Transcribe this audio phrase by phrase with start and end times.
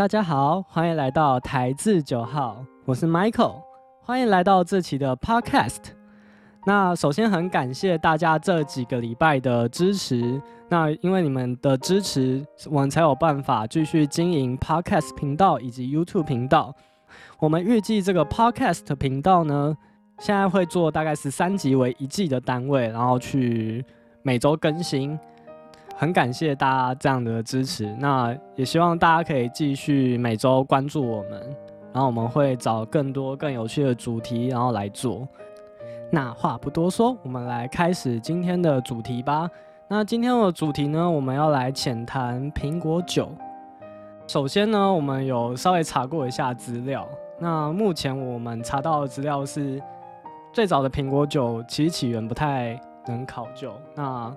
[0.00, 3.60] 大家好，欢迎来到台字九号，我是 Michael，
[4.00, 5.76] 欢迎来到这期的 Podcast。
[6.64, 10.40] 那首先很感谢大家这几个礼拜的支持，
[10.70, 16.74] 那因为你们的支持，我们才有办法继续经营 Podcast 频道以及 YouTube 频道。
[17.38, 19.76] 我们预计这个 Podcast 频道呢，
[20.18, 23.84] 现在会做大概十三集为一季的单位，然后去
[24.22, 25.20] 每周更新。
[26.00, 31.32] 很感谢大家这样的支持，那也希望大家可以继续每周关注我们，
[31.92, 35.28] 然后我们会找更多更有趣的主题，然后来做。
[36.10, 39.46] 那话不多说，我们来开始今天的主题吧。
[39.88, 43.30] 那今天的主题呢，我们要来浅谈苹果酒。
[44.26, 47.06] 首先呢，我们有稍微查过一下资料，
[47.38, 49.78] 那目前我们查到的资料是，
[50.50, 53.70] 最早的苹果酒其实起源不太能考究。
[53.94, 54.34] 那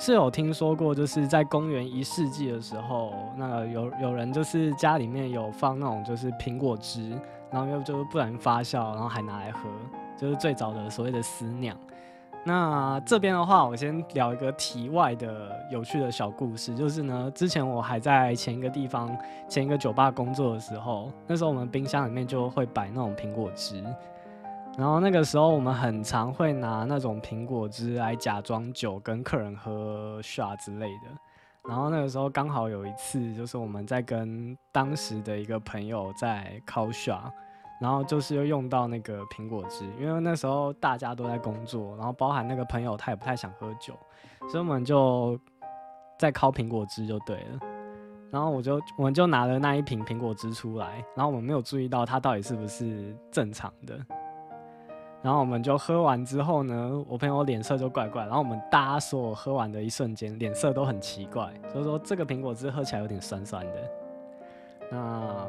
[0.00, 7.10] 是有听说过，就是在公元一世纪的时候，那有有人就是家里面有放那种就是苹果汁，
[7.50, 9.68] 然后又就是不然发酵，然后还拿来喝，
[10.16, 11.76] 就是最早的所谓的私酿。
[12.44, 19.14] 那这边的话，我先聊一个题外的有趣的小故事，就是呢，之前我还在前一个地方
[19.48, 23.84] 前一个酒吧工作的时候，那时候我们冰箱里面就会摆那种苹果汁。
[24.78, 31.08] 然后那个时候，我们很常会拿那种苹果汁来假装酒跟客人喝 shot 之类的。
[31.68, 37.28] 然后那个时候刚好有一次，就是我们在跟当时的一个朋友在烤 shot，
[37.80, 43.92] 然后就是又用到那个苹果汁，因为那时候大家都在工作，然后包含那个朋友他也不太想喝酒，
[44.48, 45.36] 所以我们就
[46.20, 47.58] 在烤苹果汁就对了。
[48.30, 53.98] 然后我就我们就拿了那一瓶苹果汁出来，然后我们没有注意到它到底是不是正常的。
[55.20, 58.22] 然后我们就喝完之后呢，我朋友脸色就怪怪。
[58.22, 63.72] 然后我们大家所有喝完的一瞬间，脸色都很奇怪，就是说这个苹果汁喝起来有点酸酸的。
[64.90, 65.46] 那，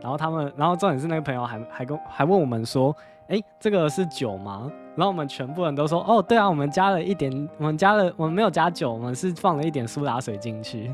[0.00, 2.96] 然后他们，然后重点是那个朋友还还跟还问我们说，
[3.28, 4.72] 哎，这个是酒吗？
[4.96, 10.90] 然后我们全部人都说，哦，对啊，我们加了一点，我们加了，我们没有加酒，我们是放了一点苏打水进去。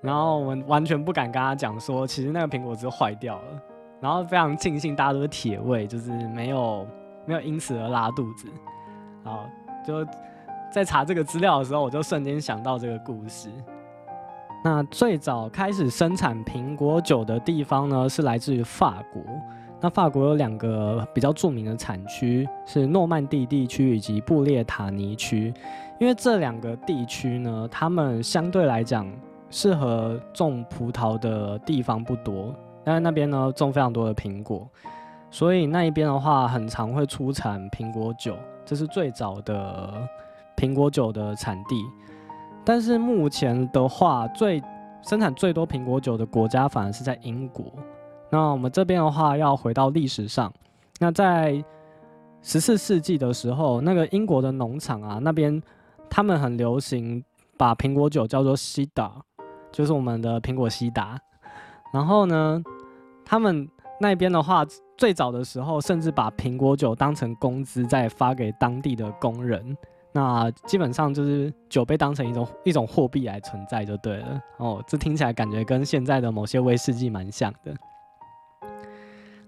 [0.00, 3.62] 然后我们完全不敢跟他讲说，其实那个苹果汁坏掉了。
[4.00, 6.86] 然后非常庆幸大家都是铁胃，就是没有。
[7.26, 8.48] 没有因此而拉肚子，
[9.22, 9.46] 好，
[9.86, 10.04] 就
[10.72, 13.48] 在查这个资料的时候，我就瞬间想到这个故事。
[14.62, 19.22] 那最早开始生产苹果酒的地方呢，是来自于法国。
[19.80, 25.52] 那法国有两个比较著名的产区，是诺曼底地区以及布列塔尼区。
[25.98, 29.10] 因为这两个地区呢，他们相对来讲
[29.48, 32.54] 适合种葡萄的地方不多，
[32.84, 34.68] 但是那边呢种非常多的苹果。
[35.30, 40.08] 所以那一边的话，很常会出产苹果酒，这是最早的
[40.56, 41.84] 苹果酒的产地。
[42.64, 44.62] 但是目前的话，最
[45.02, 47.64] 生产最多苹果酒的国家反而是在英国。
[48.28, 50.52] 那我们这边的话，要回到历史上，
[50.98, 51.64] 那在
[52.42, 55.60] 十四世纪的时候，那个英国的农场啊，那边
[56.08, 57.24] 他们很流行
[57.56, 59.12] 把苹果酒叫做西达，
[59.72, 61.18] 就是我们的苹果西达。
[61.92, 62.62] 然后呢，
[63.24, 63.68] 他们
[64.00, 64.66] 那边的话。
[64.98, 69.74] 最早的时候，甚至把苹果酒当成工资再发给当地的工人，
[70.12, 74.38] 那基本上就是酒被当成一种一种货币来存在就对了。
[74.58, 77.74] 哦，这听起来感觉跟现在的某些威士忌蛮像的。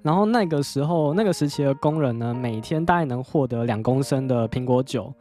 [0.00, 5.12] 然后那个时候，那个时期的工人呢，每天大概能获得两公升的苹果酒，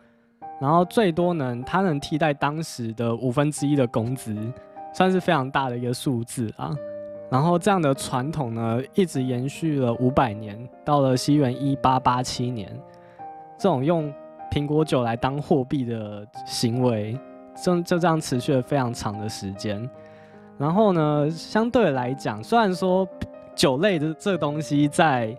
[0.61, 4.33] 然后最多能他能替代当时的五分之一的工资，
[4.93, 6.73] 算是非常大的一个数字啊。
[7.31, 12.69] 然后这样的传统呢，一直延续了五百年，到了西元一八八七年，
[13.57, 14.13] 这种用
[14.51, 17.17] 苹果酒来当货币的行为，
[17.63, 19.89] 就就这样持续了非常长的时间。
[20.57, 23.07] 然后呢，相对来讲，虽然说
[23.55, 25.33] 酒类的这东西在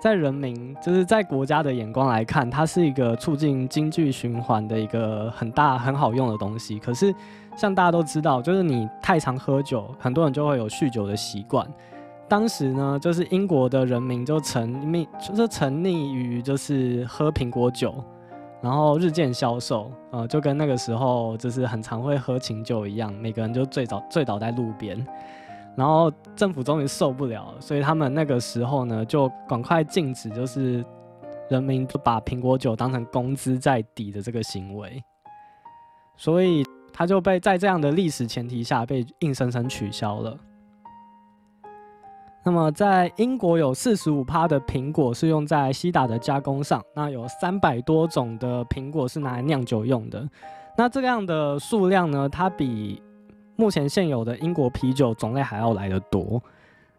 [0.00, 7.14] 在人民就是在国家的眼光来看，它是一个促进经济循环的一个很大很好用的东西，可是。
[7.58, 11.66] 像大家都知道，就是你太常喝酒，很多人就会有酗酒的习惯。
[12.28, 17.94] 当时呢，就是英国的人民就沉迷，就是沉溺于就是喝苹果酒，
[18.60, 25.02] 然后日渐消瘦，呃，就跟那个时候就是很常会喝琴酒一样，每个人就醉倒醉倒在路边。
[25.76, 30.84] 然后政府终于受不了，所以他们那个时候呢，就赶快禁止，就是
[31.48, 35.02] 人民把苹果酒当成工资在抵的这个行为，
[36.16, 36.64] 所以。
[36.98, 40.34] 它就被在这样的历史前提下被硬生生取消了。
[42.42, 50.26] 那么，在英国有四十五趴的苹果是用在西打的加工上，那有三百多种的苹果是拿来酿酒用的。
[50.74, 53.02] 那这样的数量呢，它比
[53.56, 56.40] 目前现有的英国啤酒种类还要来得多。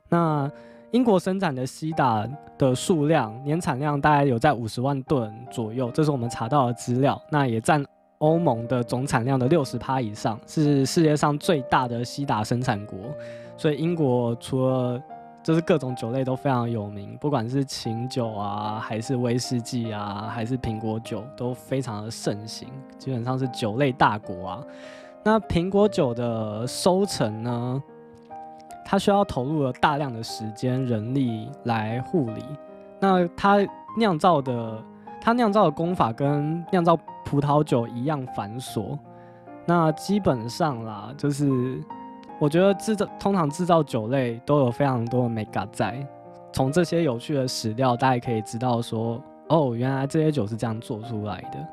[0.10, 0.50] 那
[0.92, 2.28] 英国生产的西打
[2.58, 7.22] 的数量年产量大概有在五十万吨左右，这是我们查到的资料。
[7.30, 7.84] 那也占
[8.20, 12.98] 欧盟的总产量的六十趴以上，是世界上最大的西打生产国。
[13.58, 15.02] 所以英国除了
[15.44, 22.68] 就是各种酒类都非常有名，不管是琴酒啊，还是威士忌啊，还是苹果酒，都非常的盛行，
[22.98, 24.64] 基本上是酒类大国啊。
[25.28, 27.84] 那苹果酒的收成呢，
[28.86, 32.46] 它需要投入了大量的时间、人力来护理。
[32.98, 33.58] 那它
[33.98, 34.82] 酿造的，
[35.20, 38.98] 它酿造的功法跟酿造葡萄酒一样繁琐。
[39.66, 41.84] 那基本上啦，就是。
[42.40, 46.08] 我觉得制造通常制造酒类都有非常多的 mega 在，
[46.54, 51.68] 从这些有趣的史料，大家可以知道说，哦，原来这些酒是这样做出来的。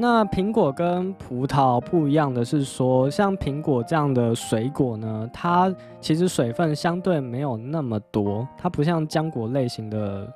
[0.00, 10.32] 那苹果跟葡萄不一样的是说，像苹果这样的水果呢，它其实水分相对没有那么多，它不像浆果类型的，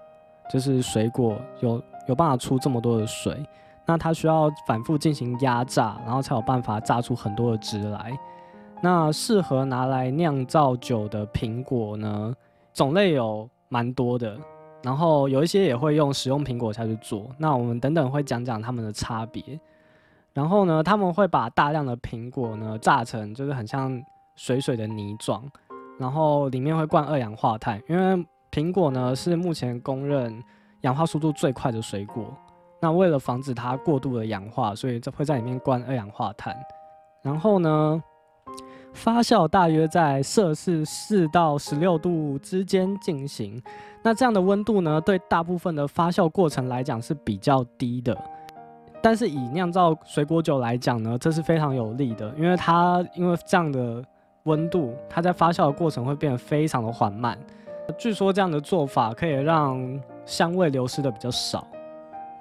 [0.53, 3.41] 就是水果有有办法出这么多的水，
[3.87, 8.12] 那它需要反复进行压榨，然后才有办法榨出很多的汁来。
[8.81, 12.35] 那适合拿来酿造酒的苹果呢，
[12.75, 14.37] 种类有蛮多的，
[14.82, 17.31] 然后有一些也会用食用苹果下去做。
[17.38, 19.58] 那我们等等会讲讲它们的差别。
[20.32, 24.02] 然后呢，他们会把大量的苹果呢榨成就是很像
[24.34, 25.44] 水水的泥状，
[25.99, 30.43] 然后里面会灌二氧化碳，因为苹果呢是目前公认
[30.81, 32.35] 氧化速度最快的水果。
[32.81, 36.56] 那为了防止它过度的氧化，所以这会在里面灌二氧化碳。
[37.23, 38.02] 然后呢？
[38.93, 43.61] 发酵大约在摄氏四到十六度之间进行。
[44.03, 48.17] 那这样的温度呢，对大部分的发酵过程来讲是比较低的。
[49.00, 54.05] 但是以酿造水果酒来讲呢，这是非常有利的，因为它因为这样的
[54.44, 57.37] 温度，它在发酵的过程会变得非常的缓慢。
[57.99, 61.67] 据说这样的做法可以让香味流失的比较少。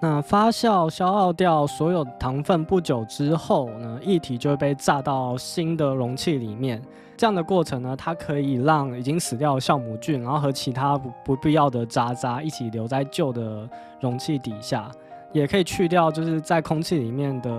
[0.03, 6.81] 那发酵消耗掉所有糖分不久之后呢，液体就会被榨到新的容器里面。
[7.15, 13.69] 这样的过程呢，它可以让已经死掉的酵母菌，然后和其他不不必要的渣渣一起留在旧的
[13.99, 14.89] 容器底下，
[15.31, 17.51] 也可以去掉就是在空气里面的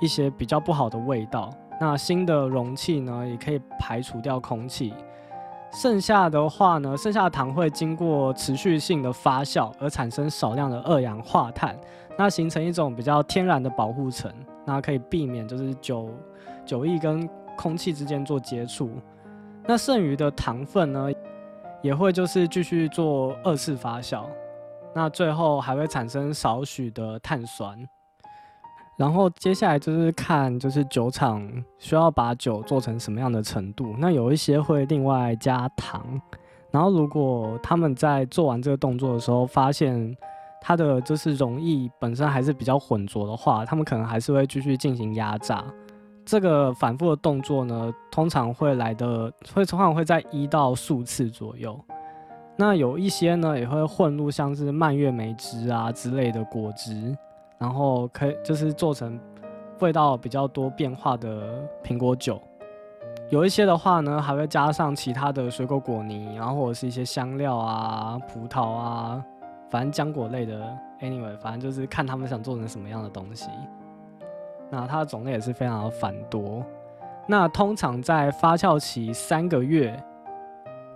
[0.00, 1.48] 一些比较不好的味道。
[1.80, 4.92] 那新的容器呢，也可以排除掉空气。
[5.72, 11.76] 剩下的话呢，剩下的糖会经过持续性的发酵而产生少量的二氧化碳，
[12.16, 14.30] 那形成一种比较天然的保护层，
[14.66, 16.10] 那可以避免就是酒
[16.66, 18.90] 酒液跟空气之间做接触。
[19.66, 21.08] 那剩余的糖分呢，
[21.82, 24.24] 也会就是继续做二次发酵，
[24.94, 27.78] 那最后还会产生少许的碳酸。
[29.02, 31.42] 然后接下来就是看，就是酒厂
[31.76, 33.96] 需要把酒做成什么样的程度。
[33.98, 36.06] 那有一些会另外加糖，
[36.70, 40.16] 然后如果他们在做完这个动作的时候，发现
[40.60, 45.64] 它的就是溶液本身还是比较浑浊的话，他们可能还是会继续进行压榨。
[46.24, 51.76] 这个反复的动作呢，通常会来的会通常会在一到数次左右。
[52.56, 57.18] 那有一些呢，也会混入像是蔓越莓汁啊之类的果汁。
[57.62, 59.16] 然后可以就是做成
[59.78, 62.42] 味道比较多变化的苹果酒，
[63.30, 69.24] 有一些的话呢，还会加上其他的水果果泥，然后或者是一些香料啊、葡萄啊，
[69.70, 70.60] 反正浆果类的。
[71.00, 73.48] Anyway，反正就是看他们想做成什么样的东西。
[74.68, 76.64] 那它的种类也是非常的繁多。
[77.28, 79.96] 那通常在发酵期三个月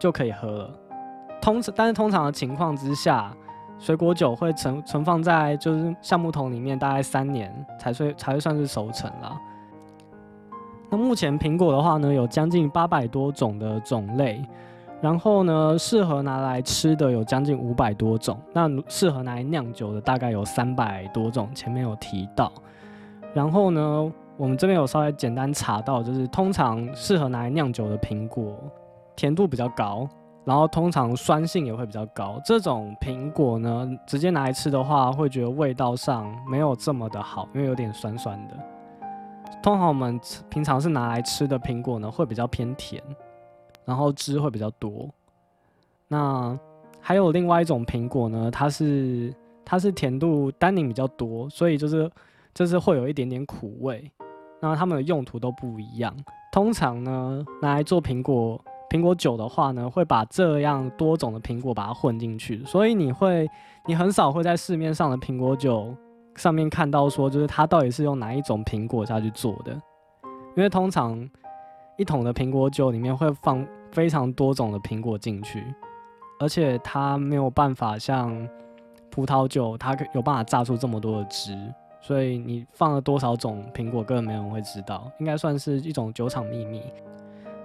[0.00, 0.70] 就可以喝了。
[1.40, 3.32] 通常但是通常的情况之下。
[3.78, 9.38] 水果酒会存存放在就是橡木桶里面，大概三年才算才会算是熟成了。
[10.88, 14.42] 那目前苹果的话呢，有将近八百多种的种类，
[15.00, 22.50] 然后呢，适合拿来吃的有将近五百多种，那适合拿来酿酒的大概有三百多种，前面有提到。
[23.34, 28.54] 然后呢，我们这边有稍微简单查到，就是通常适合拿来酿酒的苹果，
[29.14, 30.08] 甜度比较高。
[30.46, 38.54] 然后通常酸性也会比较高，这种苹果呢，直接拿来吃的话，会觉得味道上没有这么的好，因为有点酸酸的。
[39.60, 43.02] 通常我们平常是拿来吃的苹果呢，会比较偏甜，
[43.84, 45.10] 然后汁会比较多。
[46.06, 46.56] 那
[47.00, 49.34] 还有另外一种苹果呢，它是
[49.64, 52.08] 它是甜度单宁比较多，所以就是
[52.54, 54.08] 就是会有一点点苦味。
[54.60, 56.14] 那它们的用途都不一样，
[56.52, 58.64] 通常呢拿来做苹果。
[58.88, 63.48] 苹果酒的话呢，会把这样多种的苹果把它混进去，所以你会，
[63.86, 65.94] 你很少会在市面上的苹果酒
[66.36, 69.72] 上面看到说，就是它到底是用哪一种苹果下去做的，
[70.56, 71.28] 因为通常
[71.96, 75.64] 一桶的苹果酒里面会放非常多种的苹果进去，
[76.38, 78.48] 而且它没有办法像
[79.10, 81.56] 葡萄酒，它有办法榨出这么多的汁，
[82.00, 86.82] 所以你放了多少种苹果，根本没有人会知道，应该算是一种酒厂秘密。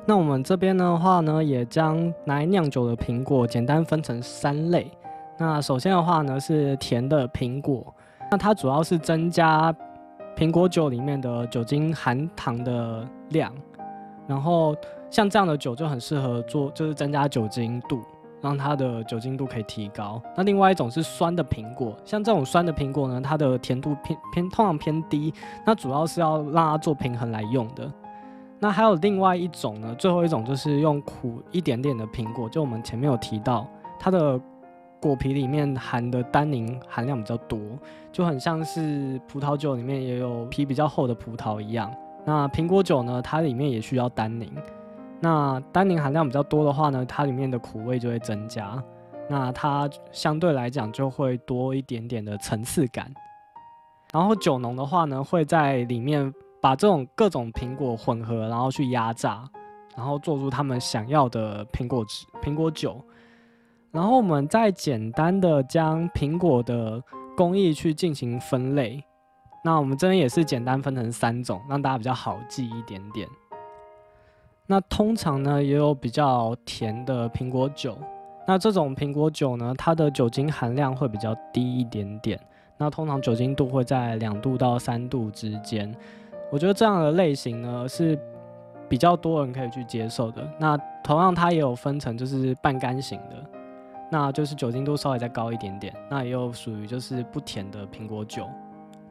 [0.06, 4.90] 那我们这边的话呢，也将来酿酒的苹果简单分成三类。
[5.38, 7.94] 那首先的话呢，是甜的苹果，
[8.30, 9.74] 那它主要是增加
[10.36, 13.54] 苹果酒里面的酒精含糖的量，
[14.28, 14.76] 然后
[15.10, 18.02] 像这样的酒就很适合做，就是增加酒精度，
[18.42, 20.22] 让它的酒精度可以提高。
[20.36, 25.34] 那另外一种是酸的苹果，像这种酸的苹果呢，它的甜度偏偏通常偏低，
[25.66, 27.92] 那主要是要让它做平衡来用的。
[28.64, 33.68] 那还有另外一种呢，最后一种就是用苦一点点的苹果，就我们前面有提到，
[34.00, 34.40] 它的
[35.00, 37.60] 果皮里面含的单宁含量比较多，
[38.12, 41.92] 就很像是葡萄酒里面也有皮比较厚的葡萄一样。
[42.24, 44.54] 那苹果酒呢，它里面也需要单宁，
[45.20, 48.80] 那单宁含量比较多的话呢，它里面的苦味就会增加，
[49.28, 53.12] 那它相对来讲就会多一点点的层次感。
[54.14, 56.32] 然后酒浓的话呢，会在里面。
[56.62, 59.44] 把这种各种苹果混合，然后去压榨，
[59.98, 63.04] 然后做出他们想要的苹果汁、苹果酒。
[63.92, 67.04] 然后我们再简单的将苹果的
[67.36, 69.04] 工艺去进行分类。
[69.64, 73.28] 那我们这边也是简单分成三种，让大家比较好记一点点。
[74.66, 77.98] 那通常呢，也有比较甜的苹果酒。
[78.48, 82.40] 那这种苹果酒呢，它的酒精含量会比较低一点点。
[82.78, 85.94] 那通常酒精度会在两度到三度之间。
[86.52, 88.20] 我觉得这样的类型呢是
[88.90, 90.48] 比较多人可以去接受的。
[90.60, 93.38] 那同样它也有分成，就是半干型的，
[94.12, 95.96] 那就是酒精度稍微再高一点点。
[96.10, 98.46] 那也有属于就是不甜的苹果酒。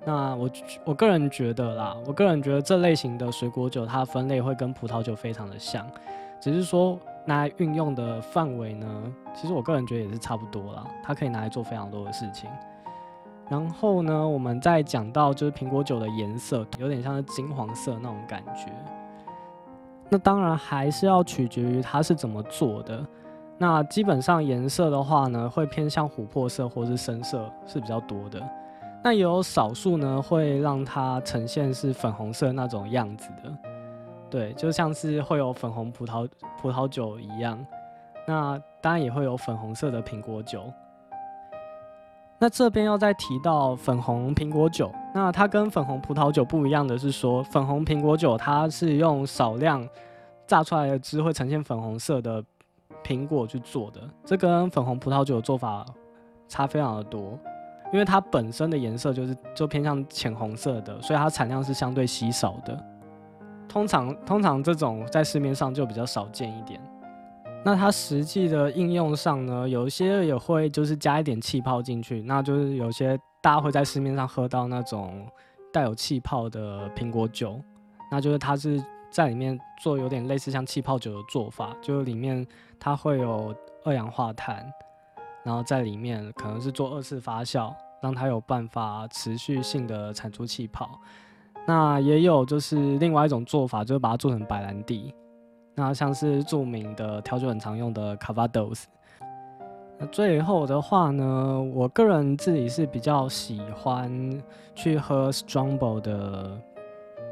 [0.04, 0.50] 那我
[0.84, 5.86] 我个人觉得啦，我个人觉得这类型的水果酒它分类会跟葡萄酒非常的像，
[6.40, 8.86] 只是说拿来运用的范围呢，
[9.34, 10.86] 其实我个人觉得也是差不多啦。
[11.02, 12.48] 它可以拿来做非常多的事情。
[13.50, 18.70] 然后呢，我们再讲到就是苹果酒的颜色，有点像是金黄色那种感觉。
[20.08, 23.04] 那当然还是要取决于它是怎么做的。
[23.58, 28.40] 那基本上颜色的话呢，会偏向琥珀色或是深色是比较多的。
[29.02, 33.52] 那也有少数呢，会让它呈现是粉红色那种样子的。
[34.30, 36.28] 对，就像是会有粉红葡萄
[36.60, 37.58] 葡萄酒一样。
[38.26, 40.72] 那当然也会有粉红色的苹果酒。
[42.42, 49.86] 那这边要再提到粉红苹果酒，那它跟粉红葡萄酒不一样的是说，粉红苹果酒它是用少量
[50.46, 52.42] 榨出来的汁会呈现粉红色的
[53.04, 55.84] 苹果去做的，这跟粉红葡萄酒的做法
[56.48, 57.38] 差非常的多，
[57.92, 62.82] 因为它本身的颜色就是就偏向浅红色的，所以它产量是相对稀少的，
[63.68, 66.80] 通常通常这种在市面上就比较少见一点。
[67.62, 75.26] 那它实际的应用上呢，有一些也会就是加一点气泡进去，那就是有些大家会在市面上喝到那种
[75.72, 77.60] 带有气泡的苹果酒，
[78.10, 82.46] 那就是它是在里面做有点类似像气泡酒的做法，就是里面
[82.78, 84.64] 它会有二氧化碳，
[85.44, 90.98] 然后在里面可能是做二次发酵，让它有办法持续性的产出气泡。
[91.66, 95.14] 那也有就是另外一种做法，就是把它做成白兰地。
[95.80, 98.84] 那像是著名的调酒很常用的 Cavados。
[99.98, 104.42] 那最后的话呢，我个人自己是比较喜欢
[104.74, 106.50] 去喝 Strongbow 的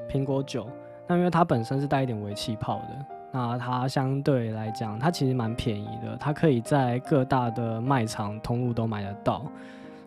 [0.09, 0.67] 苹果酒。
[1.07, 6.17] 那因为它本身是带一点微气泡的，那它相对来讲，它其实蛮便宜的。
[6.19, 9.43] 它可以在各大的卖场通路都买得到，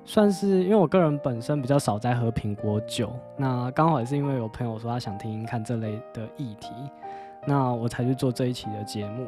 [0.04, 3.14] 算是因为我个人本身比较少在喝苹果酒。
[3.38, 6.70] 那刚好也是因为有朋友说他想听听看这类的议题。
[7.46, 9.28] 那我才去做这一期的节目。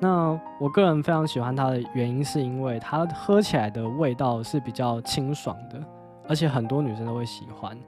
[0.00, 5.80] 那我个人非常喜欢它的原因，是因为它喝起来的味道是比较清爽的，
[6.28, 7.78] 而且很多女生都会喜欢。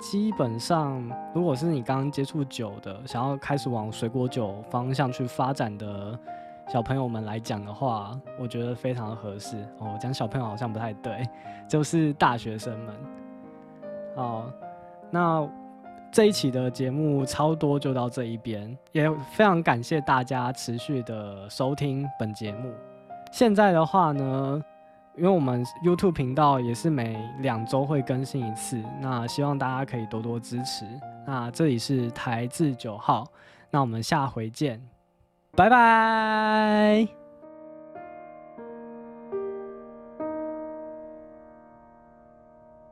[0.00, 1.02] 基本上，
[1.34, 6.16] 如果是你刚刚接触酒的，想要开始往水果酒方向去发展的
[6.68, 9.56] 小朋友们来讲的话，我觉得非常的合适。
[9.78, 11.28] 哦，讲小朋友好像不太对，
[11.68, 12.94] 就是大学生们。
[14.14, 14.44] 好，
[15.10, 15.48] 那。
[16.10, 22.72] 这一期的节目超多，就到这一边，也非常感谢大家持续的收听本节目。
[23.30, 24.62] 现在的话呢，
[25.16, 30.86] 因为我们 YouTube 频道也是每两周会更新一次，那希望大家可以多多支持。
[31.26, 33.26] 那这里是台字九号，
[33.70, 34.80] 那我们下回见，
[35.54, 37.17] 拜拜。